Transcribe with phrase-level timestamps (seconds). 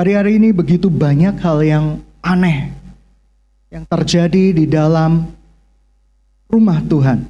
[0.00, 2.72] Hari-hari ini begitu banyak hal yang aneh
[3.68, 5.28] yang terjadi di dalam
[6.48, 7.28] rumah Tuhan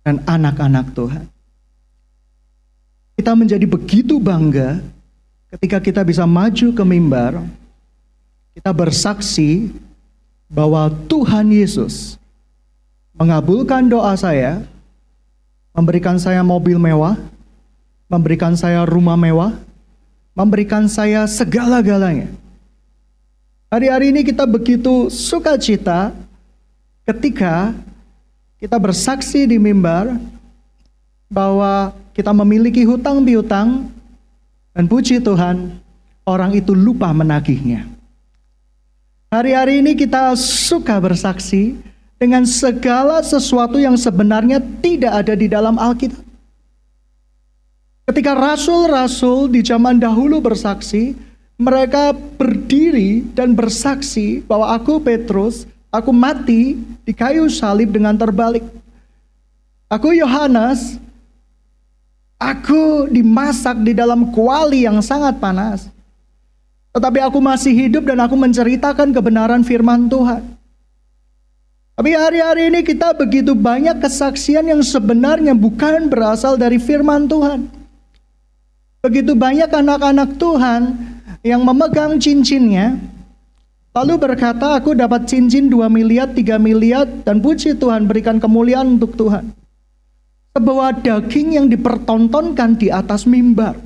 [0.00, 1.28] dan anak-anak Tuhan.
[3.20, 4.80] Kita menjadi begitu bangga
[5.52, 7.44] ketika kita bisa maju ke mimbar,
[8.56, 9.68] kita bersaksi
[10.48, 12.16] bahwa Tuhan Yesus
[13.12, 14.64] mengabulkan doa saya,
[15.76, 17.20] memberikan saya mobil mewah,
[18.08, 19.67] memberikan saya rumah mewah,
[20.38, 22.30] memberikan saya segala-galanya.
[23.74, 26.14] Hari-hari ini kita begitu sukacita
[27.02, 27.74] ketika
[28.62, 30.14] kita bersaksi di mimbar
[31.26, 33.90] bahwa kita memiliki hutang piutang
[34.70, 35.74] dan puji Tuhan
[36.22, 37.90] orang itu lupa menagihnya.
[39.34, 41.76] Hari-hari ini kita suka bersaksi
[42.16, 46.27] dengan segala sesuatu yang sebenarnya tidak ada di dalam Alkitab.
[48.08, 51.12] Ketika rasul-rasul di zaman dahulu bersaksi,
[51.60, 58.64] mereka berdiri dan bersaksi bahwa aku Petrus, aku mati di kayu salib dengan terbalik.
[59.92, 60.96] Aku Yohanes,
[62.40, 65.92] aku dimasak di dalam kuali yang sangat panas.
[66.96, 70.48] Tetapi aku masih hidup dan aku menceritakan kebenaran firman Tuhan.
[71.92, 77.77] Tapi hari-hari ini kita begitu banyak kesaksian yang sebenarnya bukan berasal dari firman Tuhan.
[78.98, 80.82] Begitu banyak anak-anak Tuhan
[81.46, 82.98] yang memegang cincinnya,
[83.94, 89.14] lalu berkata, aku dapat cincin 2 miliar, 3 miliar, dan puji Tuhan berikan kemuliaan untuk
[89.14, 89.54] Tuhan.
[90.58, 93.78] Sebuah daging yang dipertontonkan di atas mimbar.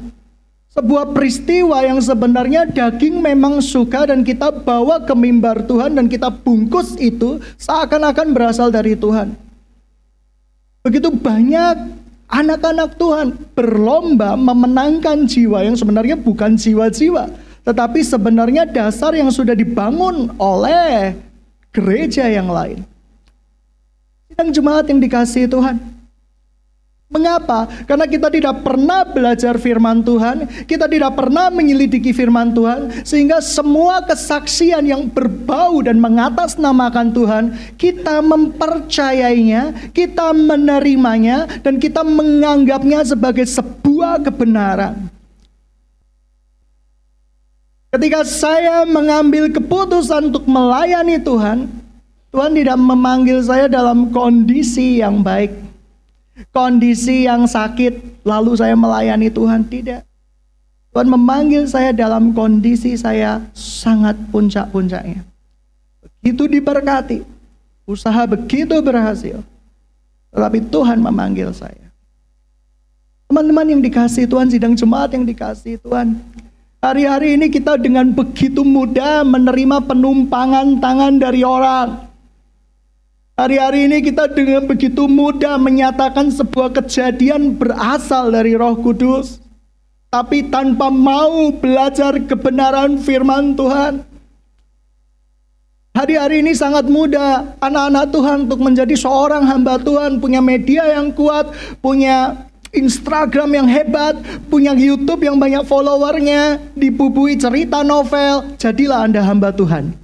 [0.72, 6.32] Sebuah peristiwa yang sebenarnya daging memang suka dan kita bawa ke mimbar Tuhan dan kita
[6.32, 9.36] bungkus itu seakan-akan berasal dari Tuhan.
[10.80, 12.01] Begitu banyak
[12.32, 17.28] Anak-anak Tuhan berlomba memenangkan jiwa yang sebenarnya bukan jiwa-jiwa,
[17.68, 21.12] tetapi sebenarnya dasar yang sudah dibangun oleh
[21.76, 22.88] gereja yang lain.
[24.32, 25.76] Sidang jemaat yang dikasihi Tuhan.
[27.12, 27.68] Mengapa?
[27.84, 34.00] Karena kita tidak pernah belajar firman Tuhan, kita tidak pernah menyelidiki firman Tuhan, sehingga semua
[34.00, 37.44] kesaksian yang berbau dan mengatasnamakan Tuhan,
[37.76, 45.12] kita mempercayainya, kita menerimanya, dan kita menganggapnya sebagai sebuah kebenaran.
[47.92, 51.68] Ketika saya mengambil keputusan untuk melayani Tuhan,
[52.32, 55.71] Tuhan tidak memanggil saya dalam kondisi yang baik
[56.50, 60.06] kondisi yang sakit lalu saya melayani Tuhan tidak.
[60.92, 65.24] Tuhan memanggil saya dalam kondisi saya sangat puncak-puncaknya.
[66.04, 67.24] Begitu diberkati,
[67.88, 69.40] usaha begitu berhasil.
[70.32, 71.88] Tetapi Tuhan memanggil saya.
[73.32, 76.20] Teman-teman yang dikasih Tuhan, sidang jemaat yang dikasih Tuhan.
[76.84, 82.11] Hari-hari ini kita dengan begitu mudah menerima penumpangan tangan dari orang.
[83.42, 89.42] Hari-hari ini kita dengan begitu mudah menyatakan sebuah kejadian berasal dari Roh Kudus,
[90.14, 94.06] tapi tanpa mau belajar kebenaran firman Tuhan.
[95.90, 101.50] Hari-hari ini sangat mudah anak-anak Tuhan untuk menjadi seorang hamba Tuhan, punya media yang kuat,
[101.82, 104.22] punya Instagram yang hebat,
[104.54, 110.01] punya YouTube yang banyak followernya, dibubui cerita novel, jadilah Anda hamba Tuhan.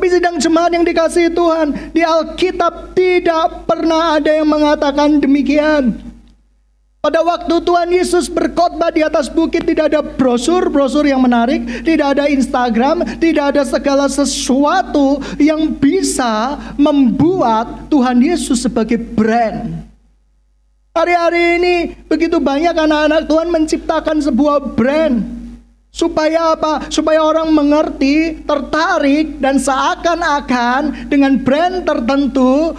[0.00, 5.92] Tapi sedang jemaat yang dikasih Tuhan, di Alkitab tidak pernah ada yang mengatakan demikian.
[7.04, 12.32] Pada waktu Tuhan Yesus berkhotbah di atas bukit tidak ada brosur-brosur yang menarik, tidak ada
[12.32, 19.84] Instagram, tidak ada segala sesuatu yang bisa membuat Tuhan Yesus sebagai brand.
[20.96, 21.76] Hari-hari ini
[22.08, 25.39] begitu banyak anak-anak Tuhan menciptakan sebuah brand.
[25.90, 26.86] Supaya apa?
[26.86, 32.78] Supaya orang mengerti, tertarik, dan seakan-akan dengan brand tertentu,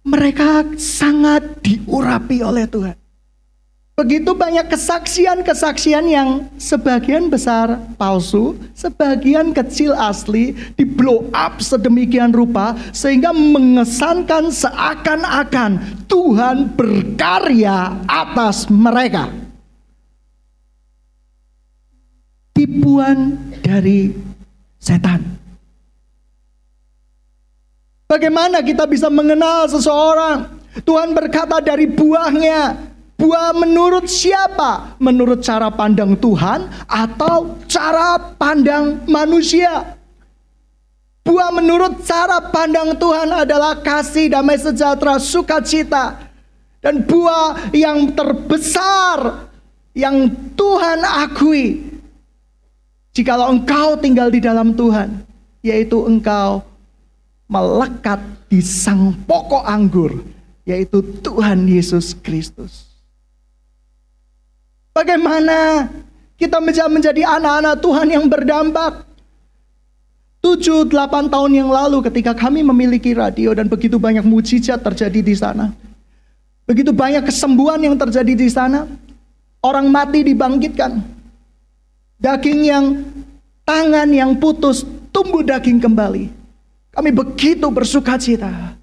[0.00, 2.96] mereka sangat diurapi oleh Tuhan.
[4.00, 12.72] Begitu banyak kesaksian-kesaksian yang sebagian besar palsu, sebagian kecil asli, di blow up sedemikian rupa,
[12.96, 19.28] sehingga mengesankan seakan-akan Tuhan berkarya atas mereka.
[22.54, 24.14] Tipuan dari
[24.80, 25.40] setan.
[28.10, 30.58] Bagaimana kita bisa mengenal seseorang?
[30.82, 32.90] Tuhan berkata dari buahnya.
[33.14, 34.96] Buah menurut siapa?
[34.96, 39.94] Menurut cara pandang Tuhan atau cara pandang manusia?
[41.20, 46.32] Buah menurut cara pandang Tuhan adalah kasih, damai sejahtera, sukacita.
[46.80, 49.46] Dan buah yang terbesar
[49.92, 51.89] yang Tuhan akui
[53.14, 55.22] jikalau engkau tinggal di dalam Tuhan,
[55.60, 56.62] yaitu engkau
[57.50, 60.22] melekat di sang pokok anggur,
[60.62, 62.86] yaitu Tuhan Yesus Kristus.
[64.90, 65.90] Bagaimana
[66.34, 69.06] kita menjadi anak-anak Tuhan yang berdampak?
[70.40, 75.68] 7-8 tahun yang lalu ketika kami memiliki radio dan begitu banyak mujizat terjadi di sana.
[76.64, 78.88] Begitu banyak kesembuhan yang terjadi di sana.
[79.60, 81.19] Orang mati dibangkitkan.
[82.20, 82.84] Daging yang
[83.64, 86.28] tangan yang putus tumbuh daging kembali.
[86.92, 88.76] Kami begitu bersuka cita.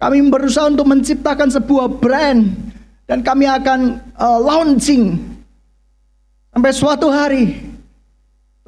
[0.00, 2.50] Kami berusaha untuk menciptakan sebuah brand
[3.04, 5.20] dan kami akan uh, launching
[6.50, 7.70] sampai suatu hari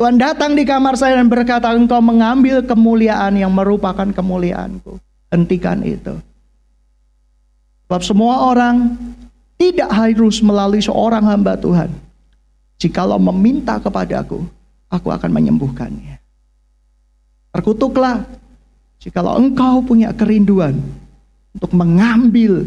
[0.02, 4.98] Tuhan datang di kamar saya dan berkata, engkau mengambil kemuliaan yang merupakan kemuliaanku.
[5.30, 6.18] Hentikan itu.
[7.86, 8.98] Sebab semua orang
[9.54, 11.92] tidak harus melalui seorang hamba Tuhan.
[12.82, 14.42] Jikalau meminta kepadaku,
[14.90, 16.18] aku akan menyembuhkannya.
[17.54, 18.26] Terkutuklah
[18.98, 20.82] jikalau engkau punya kerinduan
[21.54, 22.66] untuk mengambil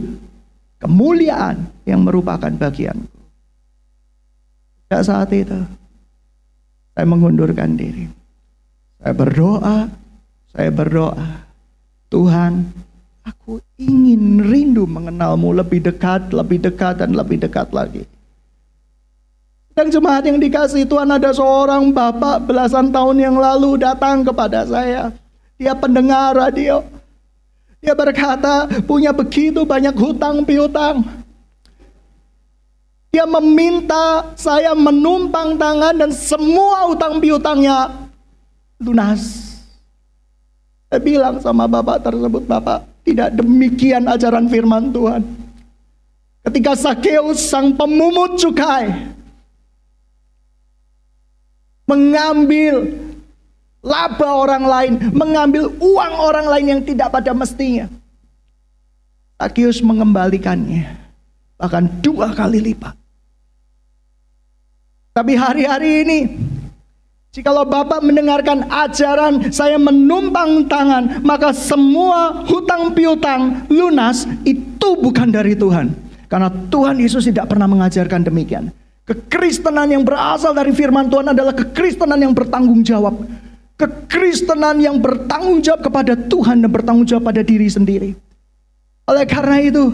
[0.79, 3.19] kemuliaan yang merupakan bagianku.
[4.87, 5.59] Sejak saat itu,
[6.95, 8.07] saya mengundurkan diri.
[9.03, 9.91] Saya berdoa,
[10.55, 11.43] saya berdoa.
[12.07, 12.63] Tuhan,
[13.27, 18.14] aku ingin rindu mengenalmu lebih dekat, lebih dekat, dan lebih dekat lagi.
[19.75, 25.11] Dan jemaat yang dikasih Tuhan ada seorang bapak belasan tahun yang lalu datang kepada saya.
[25.59, 26.79] Dia pendengar radio.
[27.83, 31.03] Dia berkata punya begitu banyak hutang piutang.
[33.11, 37.91] Dia meminta saya menumpang tangan dan semua utang piutangnya
[38.79, 39.43] lunas.
[40.87, 45.23] Saya bilang sama bapak tersebut, bapak tidak demikian ajaran firman Tuhan.
[46.47, 49.14] Ketika Sakeus sang pemungut cukai
[51.85, 52.89] mengambil
[53.85, 57.89] laba orang lain, mengambil uang orang lain yang tidak pada mestinya.
[59.35, 60.89] Sakeus mengembalikannya
[61.55, 62.95] bahkan dua kali lipat.
[65.15, 66.19] Tapi hari-hari ini
[67.35, 75.51] Jikalau Bapak mendengarkan ajaran saya menumpang tangan, maka semua hutang piutang lunas itu bukan dari
[75.51, 75.91] Tuhan.
[76.31, 78.71] Karena Tuhan Yesus tidak pernah mengajarkan demikian.
[79.05, 83.13] Kekristenan yang berasal dari firman Tuhan adalah kekristenan yang bertanggung jawab.
[83.77, 88.17] Kekristenan yang bertanggung jawab kepada Tuhan dan bertanggung jawab pada diri sendiri.
[89.05, 89.93] Oleh karena itu,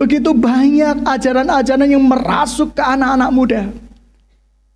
[0.00, 3.62] begitu banyak ajaran-ajaran yang merasuk ke anak-anak muda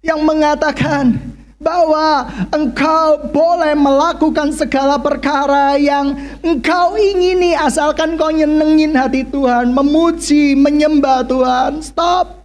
[0.05, 1.17] yang mengatakan
[1.63, 10.59] bahwa engkau boleh melakukan segala perkara yang engkau ingini asalkan kau nyenengin hati Tuhan, memuji,
[10.59, 11.81] menyembah Tuhan.
[11.81, 12.42] Stop.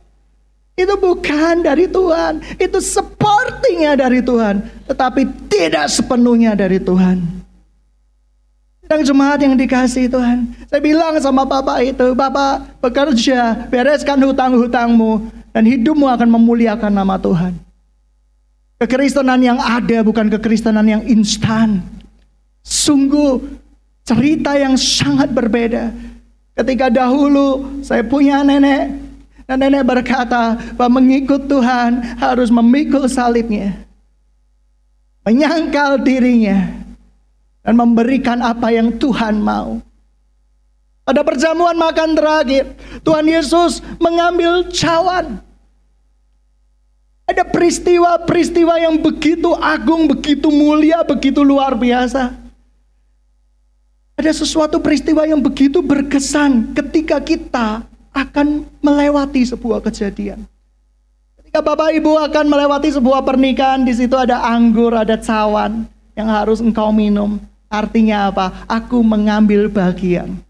[0.78, 7.18] Itu bukan dari Tuhan, itu sepertinya dari Tuhan, tetapi tidak sepenuhnya dari Tuhan.
[8.86, 15.66] Dan jemaat yang dikasih Tuhan, saya bilang sama Bapak itu, Bapak bekerja, bereskan hutang-hutangmu, dan
[15.66, 17.58] hidupmu akan memuliakan nama Tuhan.
[18.78, 21.82] Kekristenan yang ada bukan kekristenan yang instan.
[22.62, 23.42] Sungguh
[24.06, 25.90] cerita yang sangat berbeda.
[26.54, 29.07] Ketika dahulu saya punya nenek,
[29.48, 33.80] dan nenek berkata bahwa mengikut Tuhan harus memikul salibnya.
[35.24, 36.68] Menyangkal dirinya.
[37.64, 39.80] Dan memberikan apa yang Tuhan mau.
[41.04, 45.40] Pada perjamuan makan terakhir, Tuhan Yesus mengambil cawan.
[47.28, 52.36] Ada peristiwa-peristiwa yang begitu agung, begitu mulia, begitu luar biasa.
[54.20, 57.87] Ada sesuatu peristiwa yang begitu berkesan ketika kita
[58.18, 60.42] akan melewati sebuah kejadian.
[61.38, 65.86] Ketika Bapak Ibu akan melewati sebuah pernikahan, di situ ada anggur, ada cawan
[66.18, 67.38] yang harus engkau minum.
[67.70, 68.66] Artinya apa?
[68.66, 70.42] Aku mengambil bagian.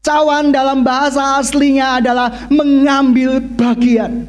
[0.00, 4.24] Cawan dalam bahasa aslinya adalah mengambil bagian.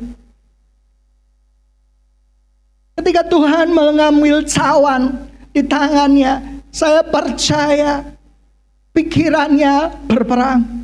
[2.99, 8.03] Ketika Tuhan mengambil cawan di tangannya, saya percaya
[8.91, 10.80] pikirannya berperang.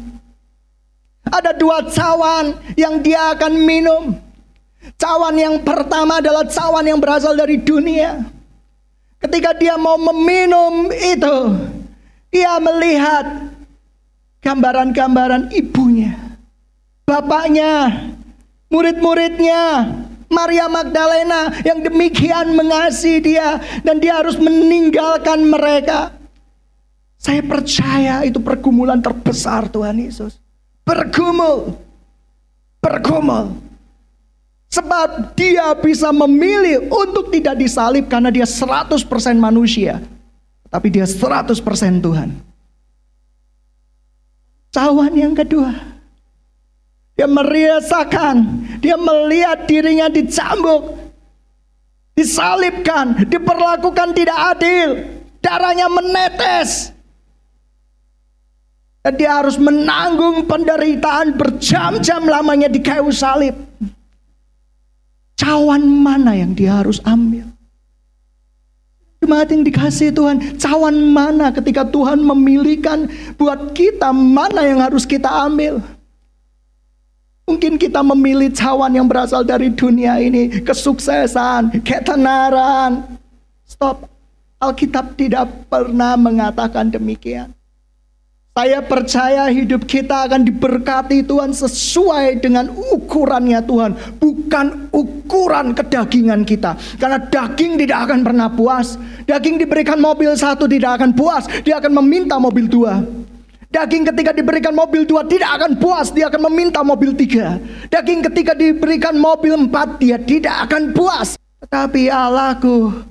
[1.27, 4.03] Ada dua cawan yang dia akan minum.
[4.95, 8.23] Cawan yang pertama adalah cawan yang berasal dari dunia.
[9.17, 11.37] Ketika dia mau meminum itu,
[12.29, 13.49] dia melihat
[14.45, 16.15] gambaran-gambaran ibunya,
[17.03, 18.13] bapaknya,
[18.69, 19.89] murid-muridnya,
[20.27, 26.13] Maria Magdalena yang demikian mengasihi dia dan dia harus meninggalkan mereka.
[27.17, 30.37] Saya percaya itu pergumulan terbesar Tuhan Yesus.
[30.87, 31.75] Bergumul.
[32.79, 33.59] Bergumul.
[34.71, 39.03] Sebab dia bisa memilih untuk tidak disalib karena dia 100%
[39.35, 39.99] manusia.
[40.71, 41.59] Tapi dia 100%
[41.99, 42.29] Tuhan.
[44.71, 45.71] Cawan yang kedua.
[47.17, 48.35] Dia meriasakan,
[48.77, 50.93] dia melihat dirinya dicambuk,
[52.13, 54.89] disalibkan, diperlakukan tidak adil,
[55.41, 56.93] darahnya menetes.
[59.15, 63.55] Dia harus menanggung penderitaan berjam-jam lamanya di kayu salib.
[65.37, 67.47] Cawan mana yang dia harus ambil?
[69.17, 75.25] Jemaat yang dikasih Tuhan, cawan mana ketika Tuhan memilihkan buat kita mana yang harus kita
[75.25, 75.81] ambil?
[77.49, 83.17] Mungkin kita memilih cawan yang berasal dari dunia ini, kesuksesan, ketenaran.
[83.65, 84.05] Stop.
[84.57, 87.56] Alkitab tidak pernah mengatakan demikian.
[88.57, 96.73] Saya percaya hidup kita akan diberkati Tuhan sesuai dengan ukurannya Tuhan, bukan ukuran kedagingan kita.
[96.97, 98.97] Karena daging tidak akan pernah puas.
[99.29, 103.05] Daging diberikan mobil satu tidak akan puas, dia akan meminta mobil dua.
[103.69, 107.61] Daging ketika diberikan mobil dua tidak akan puas, dia akan meminta mobil tiga.
[107.93, 111.37] Daging ketika diberikan mobil empat, dia tidak akan puas.
[111.61, 113.05] Tetapi Allahku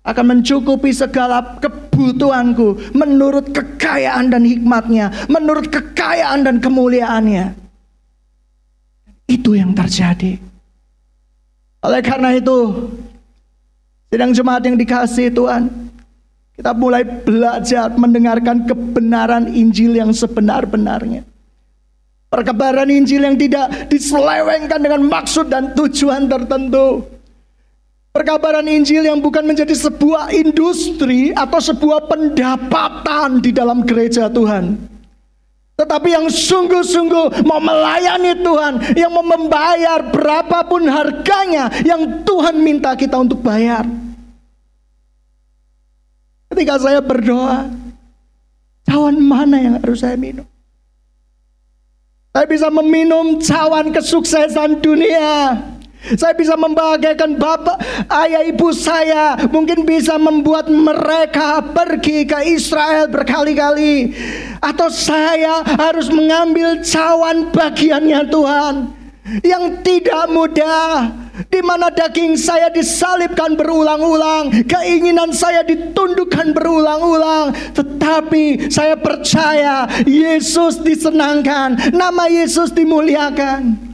[0.00, 7.52] akan mencukupi segala kebutuhanku menurut kekayaan dan hikmatnya, menurut kekayaan dan kemuliaannya.
[9.28, 10.40] Itu yang terjadi.
[11.80, 12.88] Oleh karena itu,
[14.12, 15.68] sedang jemaat yang dikasih Tuhan,
[16.56, 21.24] kita mulai belajar mendengarkan kebenaran Injil yang sebenar-benarnya.
[22.30, 27.02] Perkabaran Injil yang tidak diselewengkan dengan maksud dan tujuan tertentu.
[28.10, 34.74] Perkabaran Injil yang bukan menjadi sebuah industri atau sebuah pendapatan di dalam gereja Tuhan.
[35.78, 43.14] Tetapi yang sungguh-sungguh mau melayani Tuhan, yang mau membayar berapapun harganya yang Tuhan minta kita
[43.14, 43.86] untuk bayar.
[46.50, 47.70] Ketika saya berdoa,
[48.90, 50.44] cawan mana yang harus saya minum?
[52.34, 55.62] Saya bisa meminum cawan kesuksesan dunia
[56.00, 57.76] saya bisa membahagiakan bapak,
[58.08, 59.36] ayah, ibu saya.
[59.52, 64.16] Mungkin bisa membuat mereka pergi ke Israel berkali-kali.
[64.64, 68.74] Atau saya harus mengambil cawan bagiannya Tuhan.
[69.44, 71.12] Yang tidak mudah.
[71.48, 81.96] Di mana daging saya disalibkan berulang-ulang, keinginan saya ditundukkan berulang-ulang, tetapi saya percaya Yesus disenangkan,
[81.96, 83.89] nama Yesus dimuliakan.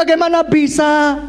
[0.00, 1.20] Bagaimana bisa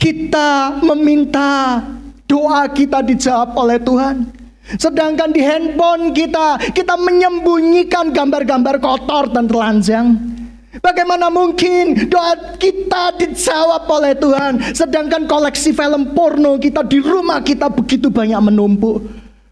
[0.00, 1.84] kita meminta
[2.24, 4.32] doa kita dijawab oleh Tuhan?
[4.80, 10.16] Sedangkan di handphone kita, kita menyembunyikan gambar-gambar kotor dan telanjang.
[10.80, 17.68] Bagaimana mungkin doa kita dijawab oleh Tuhan, sedangkan koleksi film porno kita di rumah kita
[17.68, 19.04] begitu banyak menumpuk.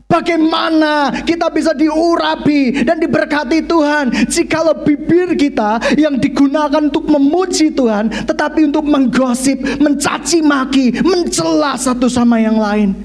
[0.08, 4.08] Bagaimana kita bisa diurapi dan diberkati Tuhan?
[4.24, 12.08] Jikalau bibir kita yang digunakan untuk memuji Tuhan Tetapi untuk menggosip, mencaci maki, mencela satu
[12.08, 12.96] sama yang lain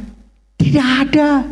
[0.55, 1.43] Tidak ada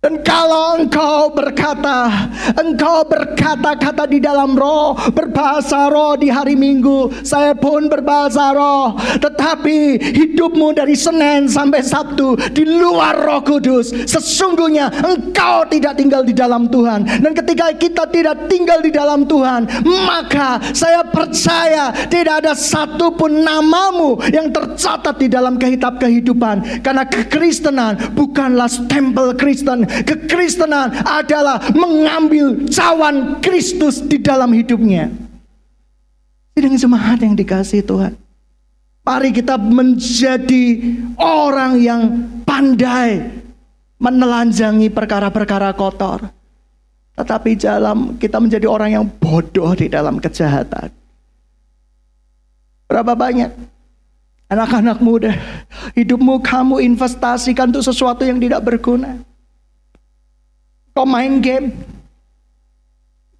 [0.00, 2.08] dan kalau engkau berkata,
[2.56, 8.96] engkau berkata-kata di dalam roh, berbahasa roh di hari Minggu, saya pun berbahasa roh.
[8.96, 16.32] Tetapi hidupmu dari Senin sampai Sabtu di luar Roh Kudus, sesungguhnya engkau tidak tinggal di
[16.32, 17.04] dalam Tuhan.
[17.20, 24.16] Dan ketika kita tidak tinggal di dalam Tuhan, maka saya percaya tidak ada satupun namamu
[24.32, 26.80] yang tercatat di dalam kitab kehidupan.
[26.80, 35.10] Karena kekristenan bukanlah stempel Kristen, Kekristenan adalah mengambil cawan Kristus di dalam hidupnya.
[36.54, 38.14] Sidang jemaat yang dikasih Tuhan.
[39.00, 40.66] Mari kita menjadi
[41.18, 42.02] orang yang
[42.46, 43.40] pandai
[43.98, 46.30] menelanjangi perkara-perkara kotor.
[47.18, 50.88] Tetapi dalam kita menjadi orang yang bodoh di dalam kejahatan.
[52.86, 53.50] Berapa banyak
[54.50, 55.32] anak-anak muda
[55.94, 59.22] hidupmu kamu investasikan untuk sesuatu yang tidak berguna.
[60.94, 61.72] Kau main game.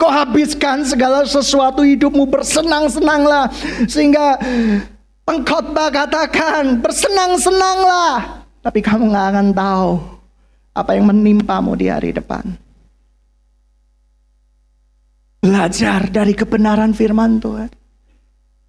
[0.00, 3.52] Kau habiskan segala sesuatu hidupmu bersenang-senanglah.
[3.84, 4.40] Sehingga
[5.28, 8.42] pengkhotbah katakan bersenang-senanglah.
[8.60, 9.90] Tapi kamu gak akan tahu
[10.76, 12.44] apa yang menimpamu di hari depan.
[15.40, 17.72] Belajar dari kebenaran firman Tuhan.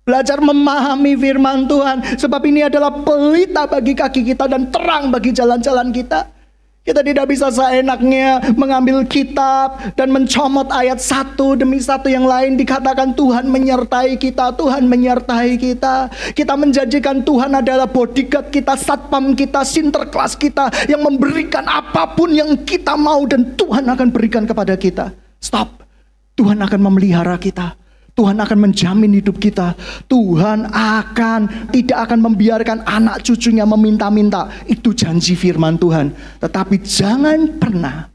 [0.01, 2.17] Belajar memahami firman Tuhan.
[2.17, 6.40] Sebab ini adalah pelita bagi kaki kita dan terang bagi jalan-jalan kita.
[6.81, 13.13] Kita tidak bisa seenaknya mengambil kitab dan mencomot ayat satu demi satu yang lain dikatakan
[13.13, 16.09] Tuhan menyertai kita, Tuhan menyertai kita.
[16.33, 22.57] Kita menjanjikan Tuhan adalah bodyguard kita, satpam kita, sinterklas kita yang memberikan apa pun yang
[22.65, 25.13] kita mau dan Tuhan akan berikan kepada kita.
[25.37, 25.85] Stop.
[26.33, 27.80] Tuhan akan memelihara kita.
[28.21, 29.73] Tuhan akan menjamin hidup kita.
[30.05, 34.45] Tuhan akan tidak akan membiarkan anak cucunya meminta-minta.
[34.69, 36.13] Itu janji firman Tuhan.
[36.37, 38.05] Tetapi jangan pernah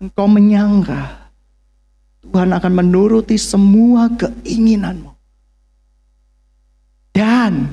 [0.00, 1.28] engkau menyangka
[2.24, 5.12] Tuhan akan menuruti semua keinginanmu.
[7.12, 7.68] Dan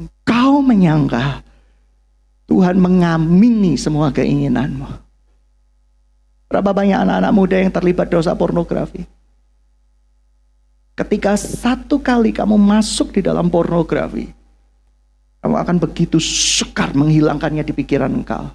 [0.00, 1.44] engkau menyangka
[2.48, 4.88] Tuhan mengamini semua keinginanmu.
[6.48, 9.15] Berapa banyak anak-anak muda yang terlibat dosa pornografi?
[10.96, 14.32] Ketika satu kali kamu masuk di dalam pornografi,
[15.44, 18.48] kamu akan begitu sukar menghilangkannya di pikiran engkau.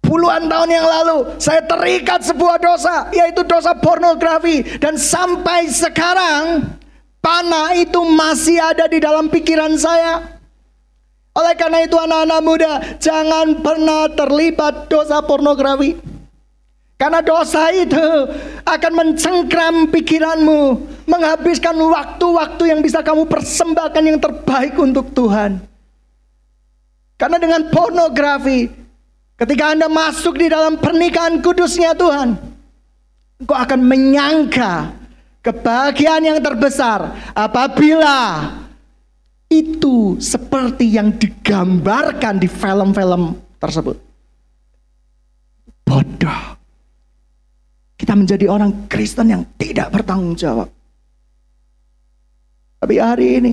[0.00, 4.64] Puluhan tahun yang lalu saya terikat sebuah dosa, yaitu dosa pornografi.
[4.80, 6.72] Dan sampai sekarang,
[7.20, 10.40] panah itu masih ada di dalam pikiran saya.
[11.36, 16.00] Oleh karena itu anak-anak muda, jangan pernah terlibat dosa pornografi.
[16.98, 18.26] Karena dosa itu
[18.76, 20.60] akan mencengkram pikiranmu,
[21.08, 25.62] menghabiskan waktu-waktu yang bisa kamu persembahkan yang terbaik untuk Tuhan.
[27.18, 28.70] Karena dengan pornografi,
[29.34, 32.38] ketika Anda masuk di dalam pernikahan kudusnya Tuhan,
[33.42, 34.94] engkau akan menyangka
[35.42, 38.52] kebahagiaan yang terbesar apabila
[39.48, 43.96] itu seperti yang digambarkan di film-film tersebut.
[45.88, 46.58] Bodoh.
[47.98, 50.70] Kita menjadi orang Kristen yang tidak bertanggung jawab.
[52.78, 53.52] Tapi hari ini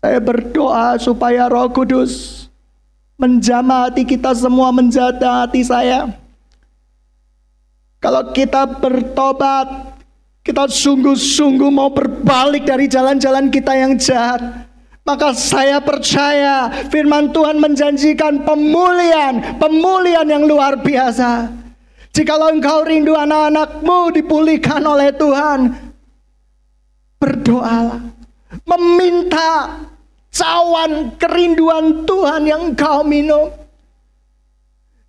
[0.00, 2.48] saya berdoa supaya Roh Kudus
[3.20, 6.08] menjamah hati kita semua, menjaga hati saya.
[8.02, 9.94] Kalau kita bertobat,
[10.42, 14.42] kita sungguh-sungguh mau berbalik dari jalan-jalan kita yang jahat.
[15.06, 21.61] Maka saya percaya firman Tuhan menjanjikan pemulihan, pemulihan yang luar biasa.
[22.12, 25.72] Jikalau engkau rindu anak-anakmu dipulihkan oleh Tuhan,
[27.16, 28.04] berdoalah.
[28.68, 29.80] Meminta
[30.28, 33.61] cawan kerinduan Tuhan yang engkau minum.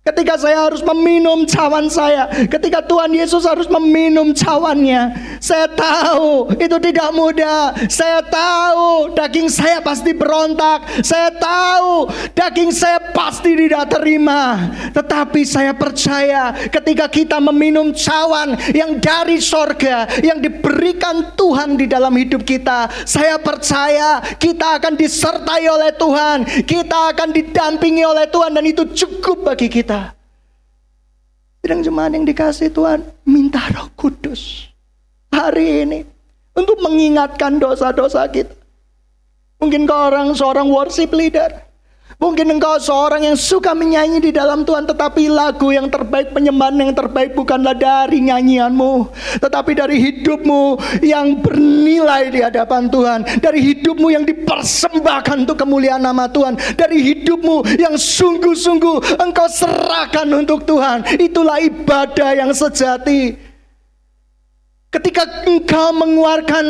[0.04, 6.76] Ketika saya harus meminum cawan saya, ketika Tuhan Yesus harus meminum cawannya, saya tahu itu
[6.76, 7.72] tidak mudah.
[7.88, 10.84] Saya tahu daging saya pasti berontak.
[11.00, 14.76] Saya tahu daging saya pasti tidak terima.
[14.92, 22.12] Tetapi saya percaya ketika kita meminum cawan yang dari sorga, yang diberikan Tuhan di dalam
[22.12, 28.68] hidup kita, saya percaya kita akan disertai oleh Tuhan, kita akan didampingi oleh Tuhan dan
[28.68, 29.93] itu cukup bagi kita.
[31.64, 34.68] Sedang jemaat yang dikasih Tuhan, minta roh kudus.
[35.32, 36.04] Hari ini.
[36.52, 38.52] Untuk mengingatkan dosa-dosa kita.
[39.64, 41.64] Mungkin kau orang seorang worship leader.
[42.20, 46.94] Mungkin engkau seorang yang suka menyanyi di dalam Tuhan Tetapi lagu yang terbaik, penyembahan yang
[46.94, 49.10] terbaik bukanlah dari nyanyianmu
[49.42, 56.30] Tetapi dari hidupmu yang bernilai di hadapan Tuhan Dari hidupmu yang dipersembahkan untuk kemuliaan nama
[56.30, 61.06] Tuhan Dari hidupmu yang sungguh-sungguh engkau serahkan untuk Tuhan.
[61.18, 63.36] Itulah ibadah yang sejati.
[64.90, 66.64] Ketika engkau mengeluarkan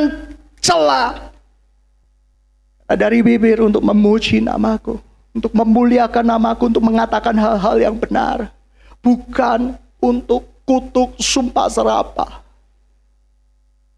[0.64, 1.32] celah
[2.88, 4.96] dari bibir untuk memuji namaku
[5.34, 8.54] untuk memuliakan namaku, untuk mengatakan hal-hal yang benar.
[9.02, 12.40] Bukan untuk kutuk sumpah serapah.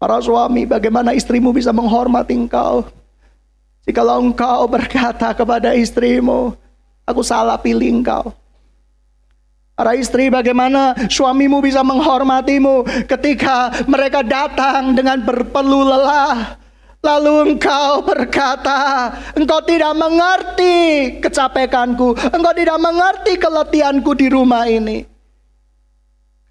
[0.01, 2.89] Para suami, bagaimana istrimu bisa menghormati engkau?
[3.87, 6.57] Jikalau engkau berkata kepada istrimu,
[7.05, 8.33] aku salah pilih engkau.
[9.77, 16.57] Para istri bagaimana suamimu bisa menghormatimu ketika mereka datang dengan berpeluh lelah
[17.07, 20.75] Lalu engkau berkata, engkau tidak mengerti
[21.23, 25.07] kecapekanku, engkau tidak mengerti keletihanku di rumah ini.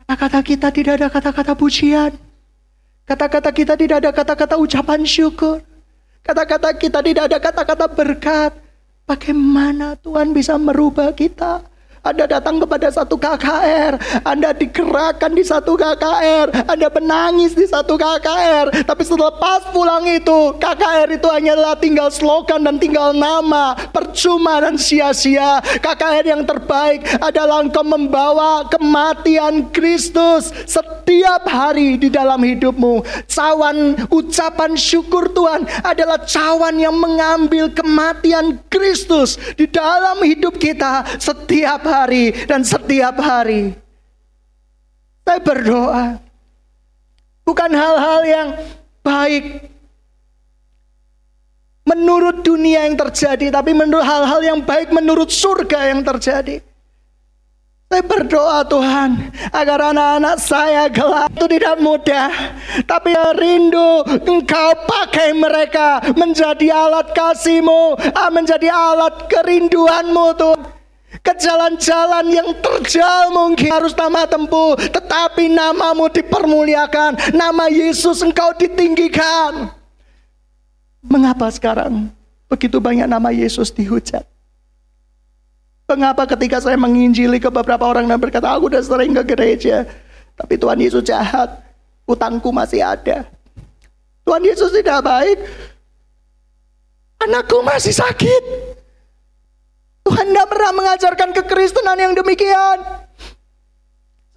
[0.00, 2.16] Kata-kata kita tidak ada kata-kata pujian.
[3.04, 5.60] Kata-kata kita tidak ada kata-kata ucapan syukur.
[6.24, 8.56] Kata-kata kita tidak ada kata-kata berkat.
[9.04, 11.62] Bagaimana Tuhan bisa merubah kita?
[12.06, 18.86] Anda datang kepada satu KKR, Anda digerakkan di satu KKR, Anda menangis di satu KKR,
[18.86, 24.78] tapi setelah pas pulang itu, KKR itu hanyalah tinggal slogan dan tinggal nama, percuma dan
[24.78, 25.58] sia-sia.
[25.82, 33.02] KKR yang terbaik adalah engkau membawa kematian Kristus setiap hari di dalam hidupmu.
[33.26, 41.82] Cawan ucapan syukur Tuhan adalah cawan yang mengambil kematian Kristus di dalam hidup kita setiap
[41.82, 41.95] hari
[42.44, 43.72] dan setiap hari.
[45.24, 46.20] Saya berdoa.
[47.46, 48.48] Bukan hal-hal yang
[49.06, 49.70] baik
[51.86, 56.58] menurut dunia yang terjadi, tapi menurut hal-hal yang baik menurut surga yang terjadi.
[57.86, 62.30] Saya berdoa Tuhan agar anak-anak saya gelap itu tidak mudah.
[62.82, 67.94] Tapi rindu engkau pakai mereka menjadi alat kasihmu.
[68.10, 70.75] Ah, menjadi alat kerinduanmu Tuhan.
[71.26, 74.78] Ke jalan-jalan yang terjal mungkin harus nama tempuh.
[74.78, 77.34] Tetapi namamu dipermuliakan.
[77.34, 79.74] Nama Yesus engkau ditinggikan.
[81.02, 82.14] Mengapa sekarang
[82.46, 84.22] begitu banyak nama Yesus dihujat?
[85.86, 89.86] Mengapa ketika saya menginjili ke beberapa orang dan berkata, aku udah sering ke gereja.
[90.34, 91.62] Tapi Tuhan Yesus jahat,
[92.06, 93.26] utangku masih ada.
[94.26, 95.38] Tuhan Yesus tidak baik,
[97.22, 98.42] anakku masih sakit.
[100.06, 102.78] Tuhan tidak pernah mengajarkan kekristenan yang demikian.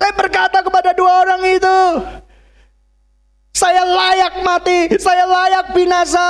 [0.02, 1.80] Saya berkata kepada dua orang itu,
[3.54, 6.30] saya layak mati, saya layak binasa.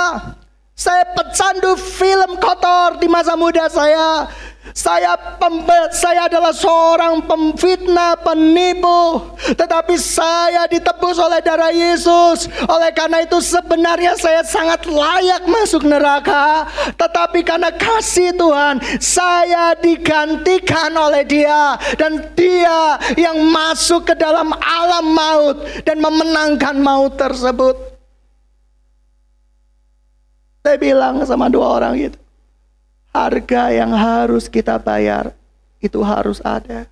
[0.76, 4.28] Saya pecandu film kotor di masa muda saya.
[4.74, 12.46] Saya pembe, saya adalah seorang pemfitnah, penipu, tetapi saya ditebus oleh darah Yesus.
[12.70, 20.94] Oleh karena itu sebenarnya saya sangat layak masuk neraka, tetapi karena kasih Tuhan, saya digantikan
[20.94, 27.76] oleh Dia dan Dia yang masuk ke dalam alam maut dan memenangkan maut tersebut.
[30.60, 32.20] Saya bilang sama dua orang itu,
[33.10, 35.34] Harga yang harus kita bayar
[35.82, 36.86] itu harus ada.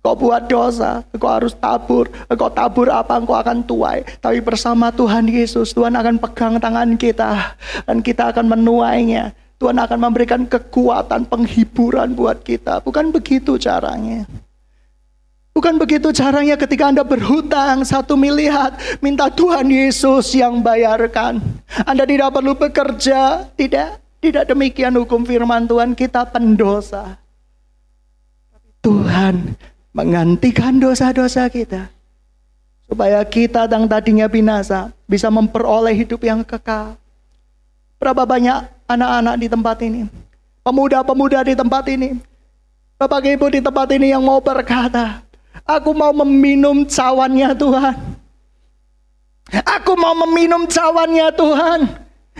[0.00, 2.08] Kau buat dosa, kau harus tabur.
[2.32, 4.00] Kau tabur apa, engkau akan tuai.
[4.16, 7.52] Tapi bersama Tuhan Yesus, Tuhan akan pegang tangan kita.
[7.84, 9.36] Dan kita akan menuainya.
[9.60, 12.80] Tuhan akan memberikan kekuatan, penghiburan buat kita.
[12.80, 14.24] Bukan begitu caranya.
[15.52, 18.72] Bukan begitu caranya ketika Anda berhutang satu miliar.
[19.04, 21.44] Minta Tuhan Yesus yang bayarkan.
[21.84, 23.52] Anda tidak perlu bekerja.
[23.52, 24.09] Tidak.
[24.20, 27.16] Tidak demikian hukum firman Tuhan kita pendosa.
[28.84, 29.56] Tuhan
[29.96, 31.88] menggantikan dosa-dosa kita.
[32.84, 37.00] Supaya kita yang tadinya binasa bisa memperoleh hidup yang kekal.
[37.96, 40.02] Berapa banyak anak-anak di tempat ini.
[40.60, 42.20] Pemuda-pemuda di tempat ini.
[43.00, 45.24] Bapak Ibu di tempat ini yang mau berkata.
[45.64, 47.96] Aku mau meminum cawannya Tuhan.
[49.80, 51.80] Aku mau meminum cawannya Tuhan.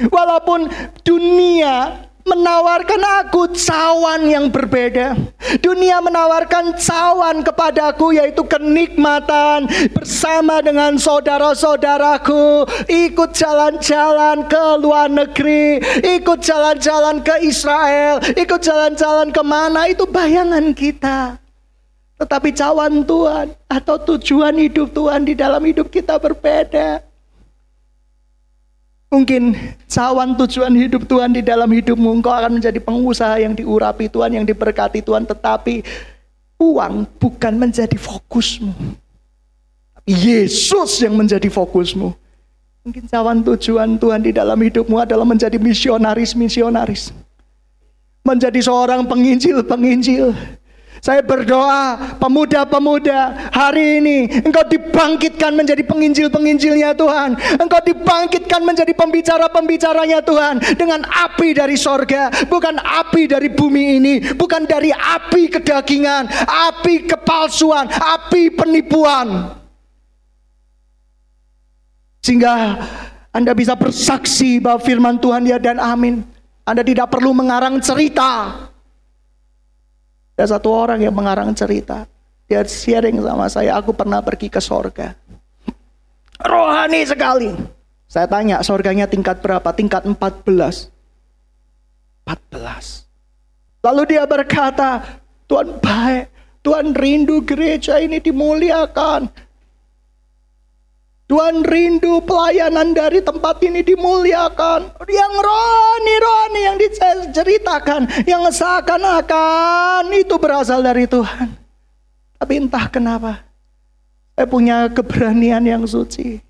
[0.08, 0.72] Walaupun
[1.04, 5.16] dunia menawarkan aku cawan yang berbeda.
[5.58, 16.38] Dunia menawarkan cawan kepadaku yaitu kenikmatan bersama dengan saudara-saudaraku, ikut jalan-jalan ke luar negeri, ikut
[16.44, 21.40] jalan-jalan ke Israel, ikut jalan-jalan ke mana itu bayangan kita.
[22.20, 27.09] Tetapi cawan Tuhan atau tujuan hidup Tuhan di dalam hidup kita berbeda.
[29.10, 29.58] Mungkin
[29.90, 34.46] cawan tujuan hidup Tuhan di dalam hidupmu, engkau akan menjadi pengusaha yang diurapi Tuhan, yang
[34.46, 35.82] diberkati Tuhan, tetapi
[36.62, 38.70] uang bukan menjadi fokusmu.
[40.06, 42.14] Yesus yang menjadi fokusmu.
[42.86, 47.10] Mungkin cawan tujuan Tuhan di dalam hidupmu adalah menjadi misionaris-misionaris.
[48.22, 50.30] Menjadi seorang penginjil-penginjil
[51.00, 57.40] saya berdoa pemuda-pemuda hari ini engkau dibangkitkan menjadi penginjil-penginjilnya Tuhan.
[57.56, 62.28] Engkau dibangkitkan menjadi pembicara-pembicaranya Tuhan dengan api dari sorga.
[62.44, 64.14] Bukan api dari bumi ini.
[64.36, 66.28] Bukan dari api kedagingan.
[66.44, 67.88] Api kepalsuan.
[67.88, 69.56] Api penipuan.
[72.20, 72.76] Sehingga
[73.32, 76.20] Anda bisa bersaksi bahwa firman Tuhan ya dan amin.
[76.68, 78.68] Anda tidak perlu mengarang cerita.
[80.40, 82.08] Ada satu orang yang mengarang cerita.
[82.48, 85.12] Dia sharing sama saya, aku pernah pergi ke sorga.
[86.40, 87.52] Rohani sekali.
[88.08, 89.68] Saya tanya, sorganya tingkat berapa?
[89.76, 90.88] Tingkat 14.
[92.24, 93.84] 14.
[93.84, 96.32] Lalu dia berkata, Tuhan baik,
[96.64, 99.28] Tuhan rindu gereja ini dimuliakan.
[101.30, 104.98] Tuhan rindu pelayanan dari tempat ini dimuliakan.
[105.06, 108.26] Yang rohani-rohani yang diceritakan.
[108.26, 111.54] Yang seakan-akan itu berasal dari Tuhan.
[112.34, 113.46] Tapi entah kenapa.
[114.34, 116.42] Saya punya keberanian yang suci.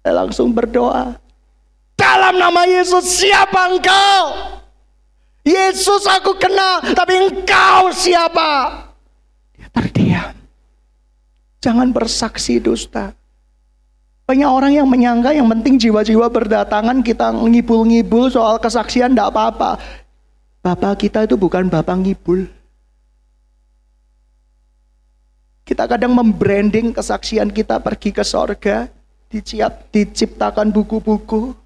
[0.00, 1.20] Saya langsung berdoa.
[1.92, 4.22] Dalam nama Yesus siapa engkau?
[5.44, 6.88] Yesus aku kenal.
[6.96, 8.80] Tapi engkau siapa?
[9.60, 10.32] Dia terdiam.
[11.60, 13.12] Jangan bersaksi dusta.
[14.28, 19.80] Banyak orang yang menyangka yang penting jiwa-jiwa berdatangan kita ngibul-ngibul soal kesaksian tidak apa-apa.
[20.60, 22.44] Bapak kita itu bukan bapak ngibul.
[25.64, 28.92] Kita kadang membranding kesaksian kita pergi ke sorga,
[29.32, 31.56] diciap, diciptakan buku-buku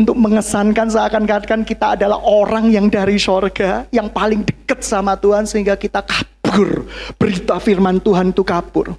[0.00, 5.76] untuk mengesankan seakan-akan kita adalah orang yang dari sorga, yang paling dekat sama Tuhan sehingga
[5.76, 6.88] kita kabur.
[7.20, 8.96] Berita firman Tuhan itu kabur.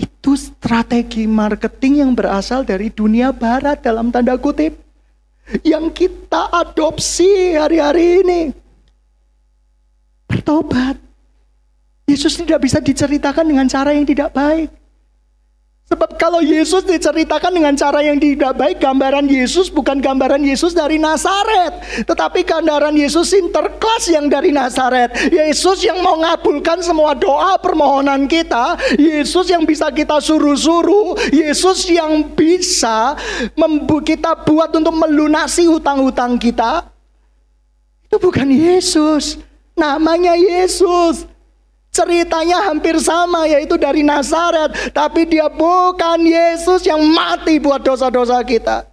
[0.00, 4.80] Itu strategi marketing yang berasal dari dunia barat dalam tanda kutip.
[5.60, 8.40] Yang kita adopsi hari-hari ini.
[10.24, 10.96] Bertobat.
[12.08, 14.79] Yesus tidak bisa diceritakan dengan cara yang tidak baik.
[15.90, 21.02] Sebab kalau Yesus diceritakan dengan cara yang tidak baik, gambaran Yesus bukan gambaran Yesus dari
[21.02, 25.10] Nazaret, tetapi gambaran Yesus interklas yang dari Nazaret.
[25.34, 32.38] Yesus yang mau ngabulkan semua doa permohonan kita, Yesus yang bisa kita suruh-suruh, Yesus yang
[32.38, 33.18] bisa
[34.06, 36.86] kita buat untuk melunasi hutang-hutang kita.
[38.06, 39.42] Itu bukan Yesus,
[39.74, 41.26] namanya Yesus.
[41.90, 44.94] Ceritanya hampir sama yaitu dari Nazaret.
[44.94, 48.86] Tapi dia bukan Yesus yang mati buat dosa-dosa kita.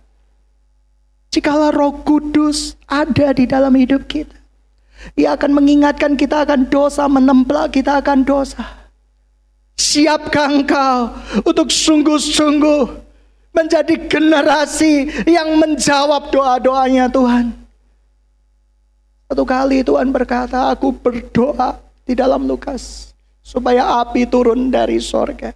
[1.29, 4.33] Jikalau roh kudus ada di dalam hidup kita.
[5.13, 8.65] Ia akan mengingatkan kita akan dosa, menemplak kita akan dosa.
[9.77, 11.13] Siapkah engkau
[11.45, 13.05] untuk sungguh-sungguh
[13.53, 17.53] menjadi generasi yang menjawab doa-doanya Tuhan.
[19.29, 23.11] Satu kali Tuhan berkata, aku berdoa di dalam Lukas
[23.43, 25.51] supaya api turun dari sorga.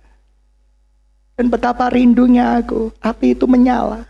[1.39, 4.03] Dan betapa rindunya aku, api itu menyala.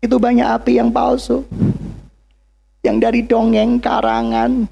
[0.00, 1.44] Itu banyak api yang palsu.
[2.80, 4.64] Yang dari dongeng, karangan,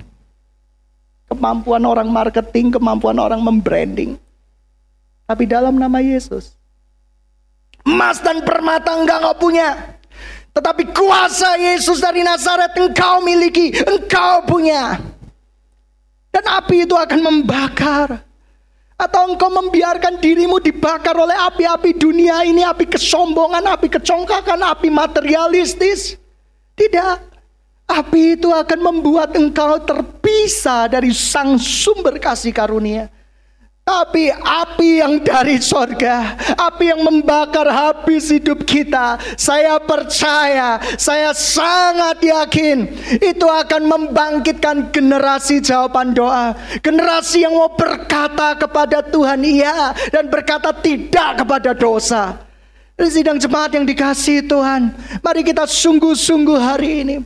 [1.29, 4.17] kemampuan orang marketing, kemampuan orang membranding.
[5.29, 6.57] Tapi dalam nama Yesus,
[7.85, 9.69] emas dan permata enggak enggak punya.
[10.57, 14.97] Tetapi kuasa Yesus dari Nazaret engkau miliki, engkau punya.
[16.29, 18.25] Dan api itu akan membakar.
[18.99, 26.19] Atau engkau membiarkan dirimu dibakar oleh api-api dunia ini, api kesombongan, api kecongkakan, api materialistis.
[26.75, 27.17] Tidak.
[27.89, 33.09] Api itu akan membuat engkau terpisah dari sang sumber kasih karunia.
[33.89, 42.21] Tapi api yang dari sorga, api yang membakar habis hidup kita, saya percaya, saya sangat
[42.21, 42.85] yakin
[43.17, 46.53] itu akan membangkitkan generasi jawaban doa.
[46.85, 52.45] Generasi yang mau berkata kepada Tuhan iya dan berkata tidak kepada dosa.
[52.93, 54.93] Dan sidang jemaat yang dikasih Tuhan,
[55.25, 57.17] mari kita sungguh-sungguh hari ini.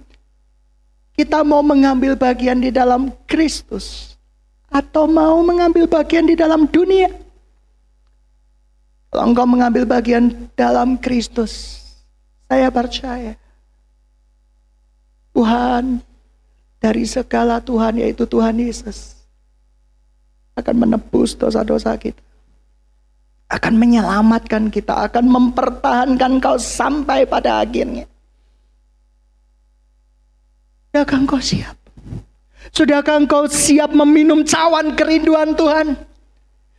[1.19, 4.12] Kita mau mengambil bagian di dalam Kristus
[4.73, 7.13] atau mau mengambil bagian di dalam dunia.
[9.13, 11.85] Kalau engkau mengambil bagian dalam Kristus,
[12.49, 13.37] saya percaya
[15.37, 16.01] Tuhan
[16.81, 19.21] dari segala Tuhan yaitu Tuhan Yesus
[20.57, 22.21] akan menebus dosa-dosa kita.
[23.53, 28.09] Akan menyelamatkan kita, akan mempertahankan kau sampai pada akhirnya.
[30.97, 31.82] Adakah engkau siap?
[32.73, 35.93] Sudahkah engkau siap meminum cawan kerinduan Tuhan?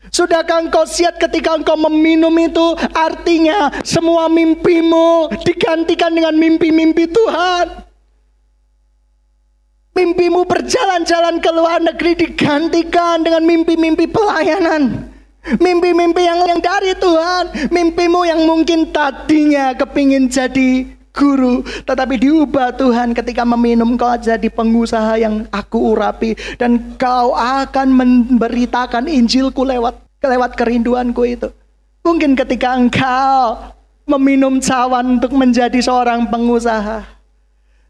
[0.10, 7.86] Sudahkah engkau siap ketika engkau meminum itu artinya semua mimpimu digantikan dengan mimpi-mimpi Tuhan.
[9.94, 15.14] Mimpimu berjalan-jalan ke luar negeri digantikan dengan mimpi-mimpi pelayanan.
[15.62, 17.70] Mimpi-mimpi yang, yang dari Tuhan.
[17.70, 25.22] Mimpimu yang mungkin tadinya kepingin jadi guru, tetapi diubah Tuhan ketika meminum kau jadi pengusaha
[25.22, 31.54] yang aku urapi dan kau akan memberitakan Injilku lewat lewat kerinduanku itu.
[32.04, 33.72] Mungkin ketika engkau
[34.10, 37.06] meminum cawan untuk menjadi seorang pengusaha,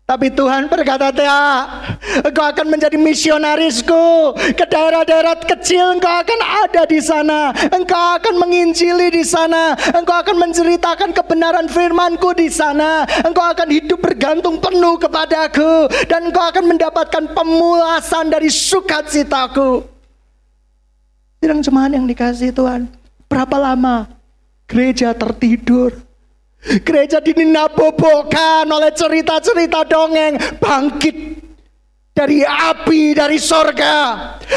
[0.03, 1.63] tapi Tuhan berkata, "Ya,
[2.27, 5.95] engkau akan menjadi misionarisku ke daerah-daerah kecil.
[5.95, 7.55] Engkau akan ada di sana.
[7.71, 9.79] Engkau akan menginjili di sana.
[9.95, 13.07] Engkau akan menceritakan kebenaran firmanku di sana.
[13.23, 19.87] Engkau akan hidup bergantung penuh kepadaku dan engkau akan mendapatkan pemulasan dari sukacitaku."
[21.39, 22.91] Sidang jemaat yang dikasih Tuhan,
[23.31, 24.07] berapa lama
[24.67, 26.12] gereja tertidur?
[26.63, 31.43] Gereja dinabobokan oleh cerita-cerita dongeng bangkit
[32.15, 33.95] dari api dari sorga.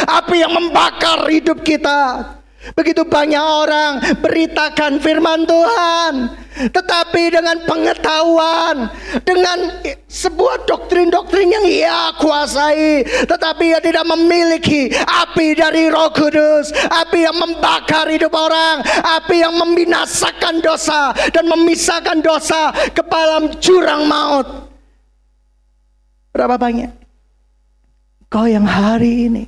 [0.06, 2.35] Api yang membakar hidup kita.
[2.74, 6.12] Begitu banyak orang beritakan firman Tuhan.
[6.56, 8.88] Tetapi dengan pengetahuan,
[9.28, 9.76] dengan
[10.08, 17.36] sebuah doktrin-doktrin yang ia kuasai, tetapi ia tidak memiliki api dari Roh Kudus, api yang
[17.36, 18.80] membakar hidup orang,
[19.20, 24.48] api yang membinasakan dosa dan memisahkan dosa ke dalam jurang maut.
[26.32, 26.92] Berapa banyak?
[28.32, 29.44] Kau yang hari ini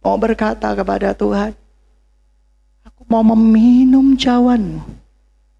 [0.00, 1.52] mau berkata kepada Tuhan,
[3.08, 4.98] mau meminum cawanmu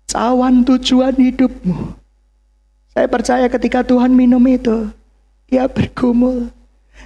[0.08, 1.94] cawan tujuan hidupmu.
[2.96, 4.90] Saya percaya ketika Tuhan minum itu,
[5.52, 6.50] ia bergumul.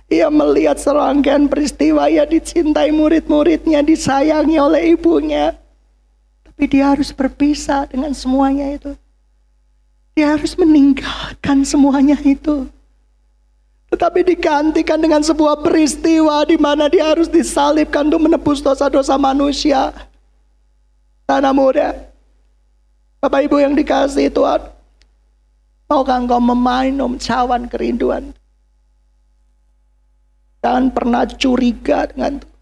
[0.08, 5.52] Ia melihat serangkaian peristiwa, ia dicintai murid-muridnya, disayangi oleh ibunya.
[6.46, 8.96] Tapi dia harus berpisah dengan semuanya itu.
[10.16, 12.68] Dia harus meninggalkan semuanya itu.
[13.92, 19.92] Tetapi digantikan dengan sebuah peristiwa di mana dia harus disalibkan untuk menebus dosa-dosa manusia.
[21.32, 21.96] Tanah muda,
[23.16, 24.68] Bapak Ibu yang dikasih Tuhan,
[25.88, 28.36] maukah engkau meminum cawan kerinduan?
[30.60, 32.52] Jangan pernah curiga dengan Tuhan.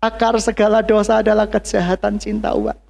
[0.00, 2.80] Akar segala dosa adalah kejahatan cinta uang.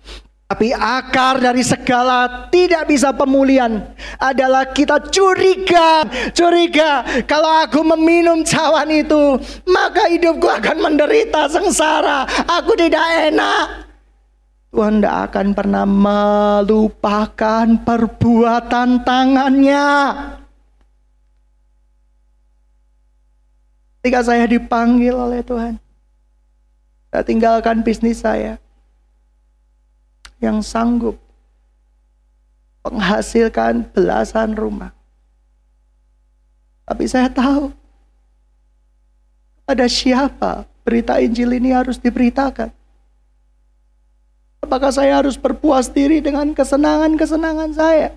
[0.47, 3.91] Tapi akar dari segala tidak bisa pemulihan
[4.23, 6.07] adalah kita curiga.
[6.31, 9.35] Curiga kalau aku meminum cawan itu,
[9.67, 12.23] maka hidupku akan menderita sengsara.
[12.47, 13.88] Aku tidak enak.
[14.69, 19.89] Tuhan tidak akan pernah melupakan perbuatan tangannya.
[23.99, 25.81] Ketika saya dipanggil oleh Tuhan,
[27.09, 28.61] saya tinggalkan bisnis saya
[30.39, 31.17] yang sanggup
[32.85, 34.93] menghasilkan belasan rumah.
[36.89, 37.69] Tapi saya tahu
[39.69, 42.78] pada siapa berita Injil ini harus diberitakan.
[44.69, 48.13] Apakah saya harus berpuas diri dengan kesenangan-kesenangan saya?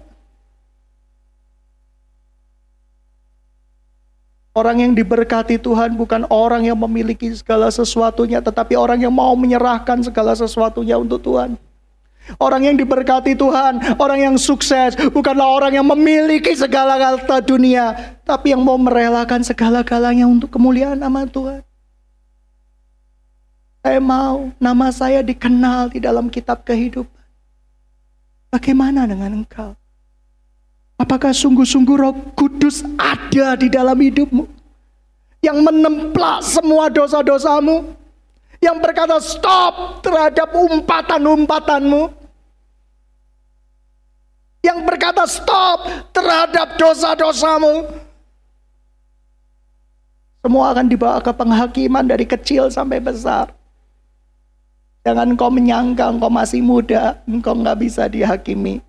[4.51, 10.03] Orang yang diberkati Tuhan bukan orang yang memiliki segala sesuatunya, tetapi orang yang mau menyerahkan
[10.03, 11.55] segala sesuatunya untuk Tuhan.
[12.35, 17.95] Orang yang diberkati Tuhan, orang yang sukses, bukanlah orang yang memiliki segala harta dunia,
[18.27, 21.63] tapi yang mau merelakan segala-galanya untuk kemuliaan nama Tuhan.
[23.81, 27.09] Saya mau nama saya dikenal di dalam kitab kehidupan.
[28.53, 29.73] Bagaimana dengan engkau?
[31.01, 34.45] Apakah sungguh-sungguh roh kudus ada di dalam hidupmu?
[35.41, 37.97] Yang menemplak semua dosa-dosamu?
[38.61, 42.13] Yang berkata stop terhadap umpatan-umpatanmu?
[44.61, 47.89] Yang berkata stop terhadap dosa-dosamu?
[50.45, 53.49] Semua akan dibawa ke penghakiman dari kecil sampai besar.
[55.01, 58.85] Jangan kau menyangka engkau masih muda, engkau nggak bisa dihakimi.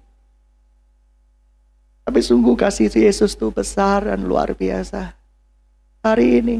[2.04, 5.16] Tapi sungguh kasih Yesus itu besar dan luar biasa.
[6.04, 6.56] Hari ini,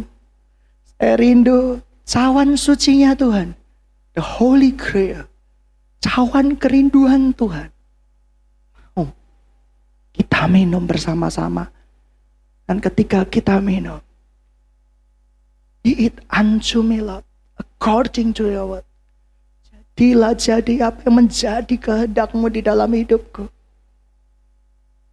[0.97, 3.53] saya rindu cawan sucinya Tuhan.
[4.15, 5.27] The Holy Grail.
[6.01, 7.69] Cawan kerinduan Tuhan.
[8.95, 9.11] Oh,
[10.15, 11.69] kita minum bersama-sama.
[12.65, 13.99] Dan ketika kita minum,
[15.83, 17.27] be it unto me, Lord,
[17.59, 18.87] according to your word.
[19.93, 23.47] Jadilah jadi apa yang menjadi kehendakmu di dalam hidupku.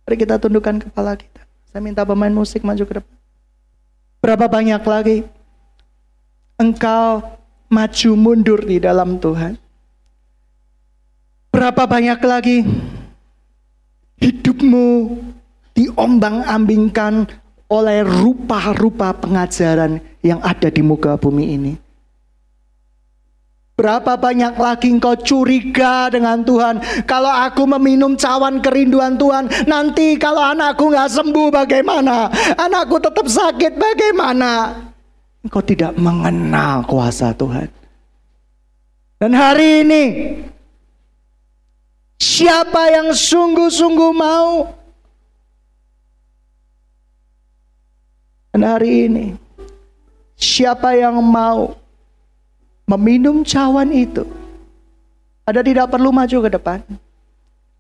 [0.08, 1.46] Mari kita tundukkan kepala kita.
[1.70, 3.16] Saya minta pemain musik maju ke depan.
[4.24, 5.18] Berapa banyak lagi
[6.58, 7.22] engkau
[7.70, 9.62] maju mundur di dalam Tuhan?
[11.54, 12.58] Berapa banyak lagi
[14.18, 15.22] hidupmu
[15.78, 17.30] diombang-ambingkan
[17.70, 21.89] oleh rupa-rupa pengajaran yang ada di muka bumi ini?
[23.80, 26.84] Berapa banyak lagi engkau curiga dengan Tuhan.
[27.08, 32.28] Kalau aku meminum cawan kerinduan Tuhan, nanti kalau anakku nggak sembuh bagaimana?
[32.60, 34.76] Anakku tetap sakit bagaimana?
[35.48, 37.72] Engkau tidak mengenal kuasa Tuhan.
[39.16, 40.04] Dan hari ini,
[42.20, 44.76] siapa yang sungguh-sungguh mau?
[48.52, 49.26] Dan hari ini,
[50.36, 51.80] siapa yang mau
[52.90, 54.26] meminum cawan itu,
[55.46, 56.80] Anda tidak perlu maju ke depan.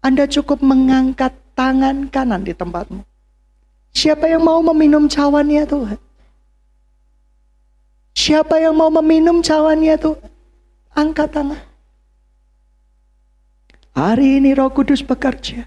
[0.06, 3.02] Anda cukup mengangkat tangan kanan di tempatmu.
[3.90, 6.00] Siapa yang mau meminum cawannya Tuhan?
[8.14, 10.30] Siapa yang mau meminum cawannya Tuhan?
[10.94, 11.62] Angkat tangan.
[13.98, 15.66] Hari ini Roh Kudus bekerja.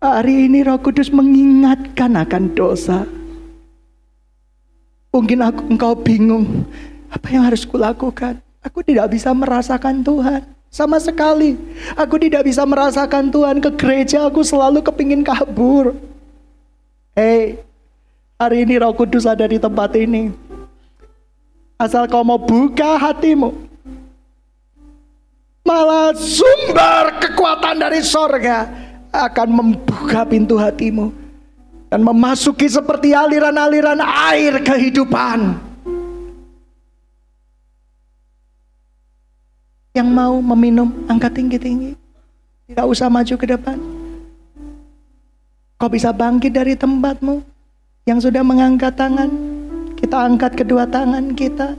[0.00, 3.06] Hari ini Roh Kudus mengingatkan akan dosa.
[5.14, 6.66] Mungkin aku, engkau bingung
[7.14, 8.42] apa yang harus kulakukan?
[8.58, 10.42] Aku tidak bisa merasakan Tuhan.
[10.66, 11.54] Sama sekali.
[11.94, 13.62] Aku tidak bisa merasakan Tuhan.
[13.62, 15.94] Ke gereja aku selalu kepingin kabur.
[17.14, 17.62] Hei,
[18.34, 20.34] hari ini roh kudus ada di tempat ini.
[21.78, 23.54] Asal kau mau buka hatimu.
[25.62, 28.66] Malah sumber kekuatan dari sorga
[29.14, 31.14] akan membuka pintu hatimu.
[31.86, 35.73] Dan memasuki seperti aliran-aliran air kehidupan.
[39.94, 41.94] Yang mau meminum angkat tinggi-tinggi.
[42.66, 43.78] Tidak usah maju ke depan.
[45.78, 47.46] Kau bisa bangkit dari tempatmu
[48.02, 49.30] yang sudah mengangkat tangan.
[49.94, 51.78] Kita angkat kedua tangan kita.